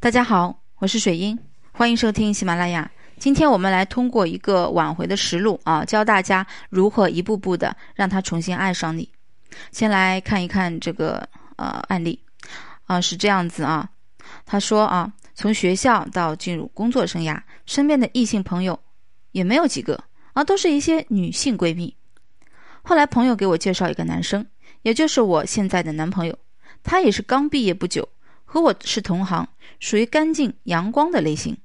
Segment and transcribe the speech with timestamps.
[0.00, 1.36] 大家好，我是水英，
[1.72, 2.88] 欢迎收听喜马拉雅。
[3.18, 9.10] 今天我们来通过一个挽回的实录啊，教大家如何一步步的让他重新爱上你。
[9.72, 12.16] 先来看一看这个呃案例
[12.86, 13.90] 啊，是这样子啊。
[14.46, 17.36] 他说啊，从学校到进入工作生涯，
[17.66, 18.78] 身边的异性朋友
[19.32, 20.00] 也没有几个
[20.32, 21.92] 啊，都是一些女性闺蜜。
[22.82, 24.46] 后来朋友给我介绍一个男生，
[24.82, 26.38] 也就是我现在的男朋友，
[26.84, 28.08] 他也是刚毕业不久。
[28.50, 29.46] 和我是同行，
[29.78, 31.58] 属于干净阳光的类型。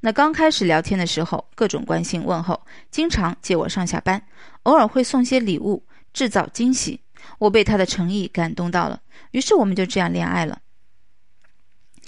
[0.00, 4.22] 那刚开始聊天的时候，各种关心问候，经常接我上下班，
[4.62, 7.02] 偶尔会送些礼物，制造惊喜。
[7.40, 9.02] 我被他的诚意感动到了，
[9.32, 10.62] 于是我们就这样恋爱了。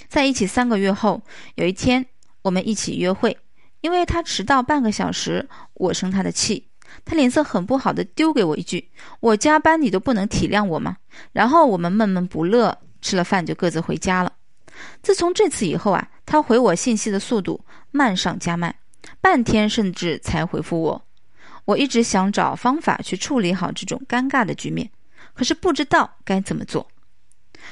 [0.09, 1.21] 在一起三个月后，
[1.57, 2.07] 有一天
[2.41, 3.37] 我们一起约会，
[3.83, 6.71] 因为他迟到半个小时，我生他的气，
[7.05, 10.97] 他脸色很不好的丢给我一句：“我加班你都不能体谅我吗？”
[11.33, 12.79] 然后我们闷闷不乐。
[13.01, 14.33] 吃了饭就各自回家了。
[15.03, 17.61] 自从这次以后啊，他回我信息的速度
[17.91, 18.75] 慢上加慢，
[19.21, 21.05] 半天甚至才回复我。
[21.67, 24.91] 我一直想找方法去处理好这种尴尬的局面，
[25.35, 26.87] 可是不知道该怎么做。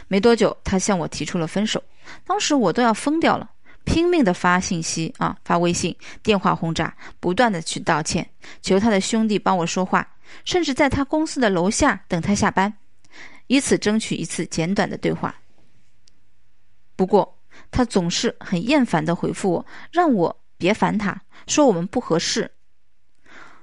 [0.07, 1.83] 没多久，他向我提出了分手，
[2.27, 3.51] 当时我都要疯掉了，
[3.85, 8.29] 拼命的发信息啊，发微信、电话轰炸，不断的去道歉，
[8.61, 10.07] 求他的兄弟帮我说话，
[10.45, 12.73] 甚至在他公司的楼下等他下班。
[13.49, 15.35] 以此争取一次简短的对话。
[16.95, 17.39] 不过
[17.71, 22.51] 他总是很厌烦的回复我，让我别烦他，说我们不合适。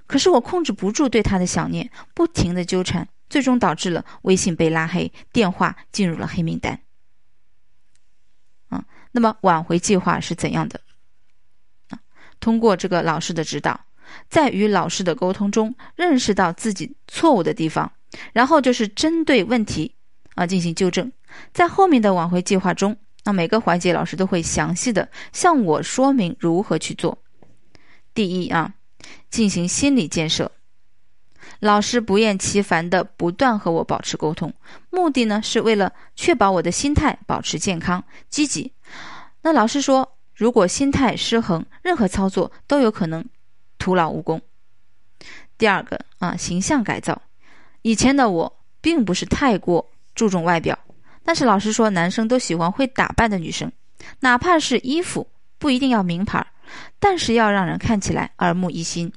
[0.07, 6.79] 可是我控制不住对他的想念，不停的纠缠，最终导致了微信被拉黑，电话进入了黑名单。
[8.69, 10.79] 啊，那么挽回计划是怎样的？
[11.89, 11.99] 啊，
[12.39, 13.85] 通过这个老师的指导，
[14.29, 17.91] 在与老师的沟通中，认识到自己错误的地方。
[18.33, 19.95] 然后就是针对问题
[20.35, 21.11] 啊进行纠正，
[21.53, 27.17] 在后面的挽回计划中，那每个环节老师都会详细的向我说明如何去做。
[28.13, 28.73] 第一啊，
[29.29, 30.51] 进行心理建设，
[31.59, 34.53] 老师不厌其烦的不断和我保持沟通，
[34.89, 38.71] 目的呢是为了确保我的心态保持健康积极。
[39.41, 43.25] 那老师说，如果心态失衡，任何操作都有可能
[43.77, 44.41] 徒劳无功。
[45.57, 47.21] 第二个啊，形象改造。
[47.85, 48.51] 以前的我
[48.81, 50.75] 并不是太过注重外表，
[51.23, 53.71] 但是老师说男生都喜欢会打扮的女生，
[54.21, 55.27] 哪怕是衣服
[55.59, 56.43] 不一定要名牌，
[56.97, 59.13] 但是要让人看起来耳目一新。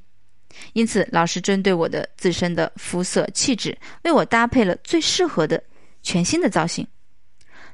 [0.73, 5.63] 因此，老师针对我的自身的肤色气质，为我搭配了最适合的
[6.03, 6.85] 全新的造型。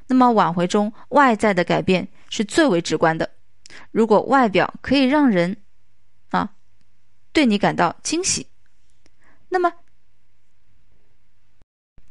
[0.06, 3.28] 那么挽回中外在的改变是最为直观的，
[3.90, 5.54] 如果外表可以让人
[6.30, 6.48] 啊
[7.34, 8.46] 对你感到惊喜，
[9.50, 9.70] 那么。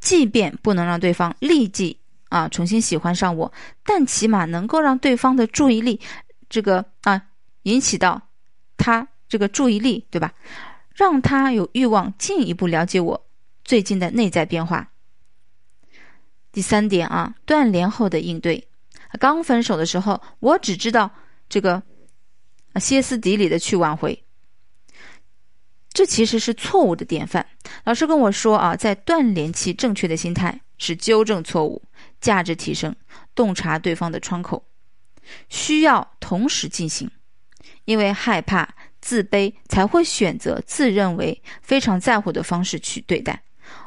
[0.06, 3.52] 即便不能让对方立即啊重新喜欢上我，
[3.82, 6.00] 但起码能够让对方的注意力，
[6.48, 7.20] 这个啊
[7.64, 8.22] 引起到
[8.76, 10.32] 他这个注意力，对吧？
[10.94, 13.26] 让他有欲望进一步了解我
[13.64, 14.88] 最近的内在变化。
[16.52, 18.68] 第三点啊，断联后的应对。
[19.18, 21.10] 刚分手的时候，我只知道
[21.48, 21.82] 这个
[22.76, 24.24] 歇斯底里的去挽回。
[25.96, 27.46] 这其实是错误的典范。
[27.84, 31.82] 老师跟我说啊，在断联期，正确的心态是纠正错误、
[32.20, 32.94] 价值提升、
[33.34, 34.62] 洞察对方的窗口，
[35.48, 37.10] 需要同时进行。
[37.86, 38.68] 因为害怕、
[39.00, 43.42] 自卑，才会选择自认为非常在乎的方式去对待。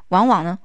[0.08, 0.58] 往往呢，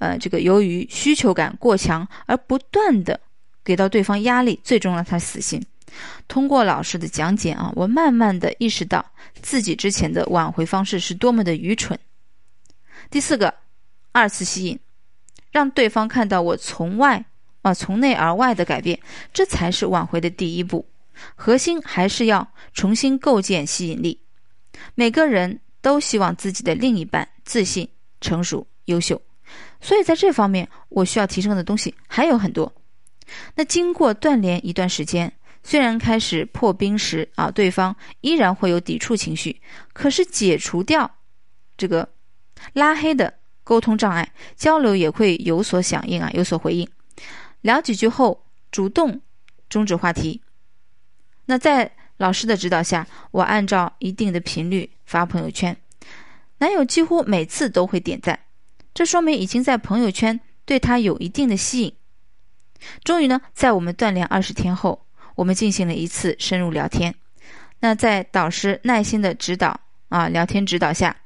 [0.00, 3.18] 呃，这个由于需求感过强，而不断的
[3.64, 5.64] 给到对方压力，最终让他死心。
[6.28, 9.04] 通过老师的讲解啊，我慢慢的意识到
[9.42, 11.98] 自己之前的挽回方式是多么的愚蠢。
[13.10, 13.52] 第四个，
[14.12, 14.78] 二次吸引，
[15.50, 17.24] 让对方看到我从外
[17.62, 18.98] 啊从内而外的改变，
[19.32, 20.86] 这才是挽回的第一步。
[21.34, 24.20] 核心还是要重新构建吸引力。
[24.94, 27.88] 每个人都希望自己的另一半自信、
[28.20, 29.20] 成熟、优秀，
[29.80, 32.72] 所以在这方面我需要提升的东西还有很多。
[33.54, 35.32] 那经过断联一段时间。
[35.62, 39.60] 虽然开始破冰时啊，对方依然会有抵触情绪，
[39.92, 41.18] 可是解除掉
[41.76, 42.08] 这个
[42.72, 46.88] 拉黑的沟通障碍，交流也会有所响应啊，有所回应。
[47.60, 49.20] 聊几句后，主动
[49.68, 50.40] 终止话题。
[51.44, 55.76] 那在老师的指导下，我按照一定的频率发朋友圈，
[56.58, 58.40] 男友几乎每次都会点赞，
[58.94, 61.94] 这说明已经在朋友圈对他有一定的吸引。
[63.04, 65.06] 终于呢，在我们断联二十天后。
[65.34, 67.14] 我们进行了一次深入聊天，
[67.78, 71.16] 那在导师耐心的指导啊，聊天指导下，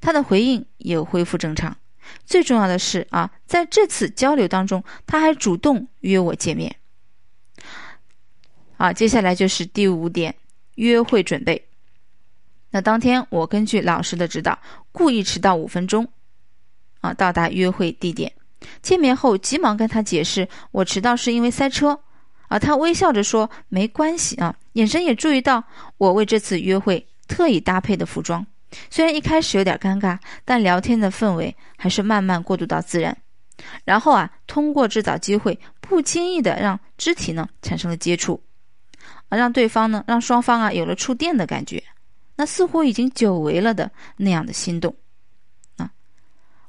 [0.00, 1.76] 他的回应也恢复正常。
[2.24, 6.74] 最重要的是啊，在这次交流当中，他还主动约我见面。
[8.76, 10.34] 啊，接下来就是第五点，
[10.76, 11.68] 约会准备。
[12.70, 14.58] 那当天我根据老师的指导，
[14.92, 16.06] 故意迟到五分钟，
[17.00, 18.32] 啊，到达约会地点。
[18.80, 22.00] 见面后，急忙跟他解释，我迟到是因为塞车。
[22.48, 25.62] 啊，他微笑着说没关系啊，眼神也注意到
[25.98, 28.44] 我为这次约会特意搭配的服装。
[28.90, 33.16] 虽然一开始有点尴尬，但聊天的氛围还是慢慢过渡到自然。
[33.84, 38.40] 然后啊，通过制造机会，不经意的让肢体呢产生了接触，
[39.28, 41.82] 啊，让对方呢，让双方啊有了触电的感觉。
[42.36, 44.94] 那似乎已经久违了的那样的心动。
[45.76, 45.90] 啊，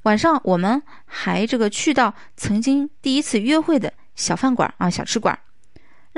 [0.02, 5.38] 晚上我们还这个去到曾经第一次约会的小饭馆啊，小吃馆，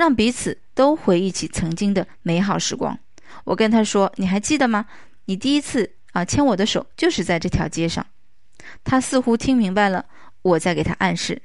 [0.02, 2.98] 让彼此都回忆起曾经的美好时光。
[3.44, 4.84] 我跟他说：“你还记得吗？
[5.26, 8.04] 你第一次啊牵我的手就是在这条街上。”
[8.82, 10.04] 他似乎听明白了。
[10.42, 11.40] 我在给他暗示，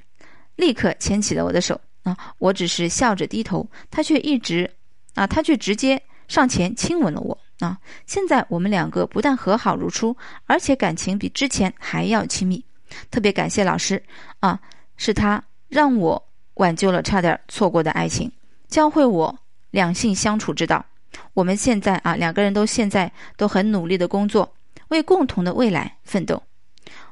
[0.56, 2.18] 立刻牵起了我的手啊！
[2.40, 4.68] 我只是笑着低头，他却一直
[5.14, 7.78] 啊，他却直接上前亲吻了我啊！
[8.08, 10.18] 现在我们两个不但和好如初，
[10.48, 12.66] 而且感情比之前还要亲密。
[13.12, 14.02] 特别感谢老师
[14.40, 14.60] 啊，
[14.96, 18.32] 是他让我挽救了差点错过的爱情，
[18.68, 19.40] 教会我
[19.72, 20.86] 两性相处之道。
[21.34, 24.54] 我们现在啊，两个人都现在都很努力的工作，
[24.90, 26.42] 为共同的未来奋斗。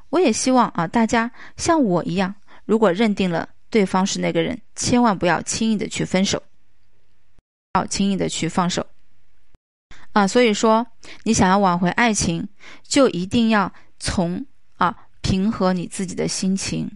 [0.10, 2.34] 我也希望啊，大家像我一样，
[2.66, 6.42] 如果认定了对方是那个人，千万不要轻易的去分手，
[7.74, 8.86] 要轻易的去放手
[10.12, 10.28] 啊。
[10.28, 10.86] 所以说，
[11.24, 12.48] 你想要挽回爱情，
[12.84, 16.90] 就一定要从啊平和你自己的心情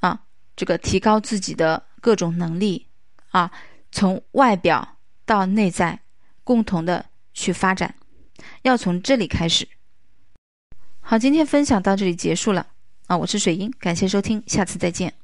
[0.00, 0.20] 啊，
[0.54, 2.86] 这个提高自己的各种能力
[3.30, 3.50] 啊，
[3.90, 6.00] 从外表到内在，
[6.44, 7.94] 共同的去发展，
[8.62, 9.66] 要从这里开始。
[11.00, 12.68] 好，今天分享到这里结束了
[13.06, 13.16] 啊！
[13.16, 15.19] 我是水英，感谢收听，下次再见。